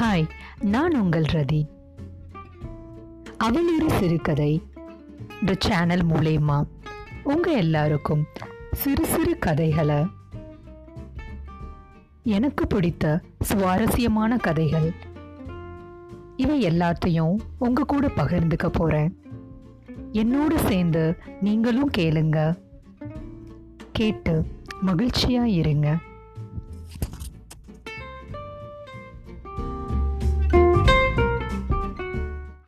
[0.00, 0.28] Hi
[0.60, 1.66] நான் உங்கள் ரதி.
[3.38, 4.62] அவள் சிறுகதை
[5.40, 6.66] இந்த சேனல் மூலயமா
[7.22, 8.24] உங்கள் எல்லாருக்கும்
[8.72, 10.06] சிறு சிறு கதைகளை.
[12.22, 14.94] எனக்கு பிடித்த சுவாரஸ்யமான கதைகள்.
[16.36, 19.20] இவை எல்லாத்தையும் உங்க கூட பகிர்ந்துக்க போகிறேன்
[20.12, 22.58] என்னோடு சேர்ந்து நீங்களும் கேளுங்க.
[23.92, 24.46] கேட்டு
[24.80, 25.98] மகிழ்ச்சியாக இருங்க.